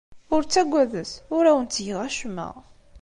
[0.33, 1.11] Ur ttagadet.
[1.35, 2.49] Ur awen-ttgeɣ acemma.